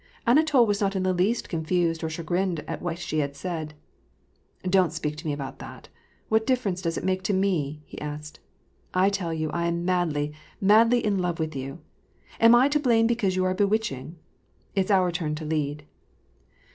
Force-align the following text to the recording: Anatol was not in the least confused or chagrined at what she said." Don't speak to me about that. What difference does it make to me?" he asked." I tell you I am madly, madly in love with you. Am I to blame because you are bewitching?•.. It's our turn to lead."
Anatol 0.25 0.65
was 0.65 0.81
not 0.81 0.95
in 0.95 1.03
the 1.03 1.13
least 1.13 1.47
confused 1.47 2.03
or 2.03 2.09
chagrined 2.09 2.61
at 2.67 2.81
what 2.81 2.97
she 2.97 3.23
said." 3.33 3.75
Don't 4.67 4.91
speak 4.91 5.15
to 5.17 5.27
me 5.27 5.31
about 5.31 5.59
that. 5.59 5.89
What 6.27 6.47
difference 6.47 6.81
does 6.81 6.97
it 6.97 7.03
make 7.03 7.21
to 7.21 7.35
me?" 7.35 7.83
he 7.85 8.01
asked." 8.01 8.39
I 9.05 9.11
tell 9.11 9.31
you 9.31 9.51
I 9.51 9.67
am 9.67 9.85
madly, 9.85 10.33
madly 10.59 11.05
in 11.05 11.19
love 11.19 11.37
with 11.39 11.55
you. 11.55 11.81
Am 12.39 12.55
I 12.55 12.67
to 12.69 12.79
blame 12.79 13.05
because 13.05 13.35
you 13.35 13.45
are 13.45 13.53
bewitching?•.. 13.53 14.13
It's 14.73 14.89
our 14.89 15.11
turn 15.11 15.35
to 15.35 15.45
lead." 15.45 15.85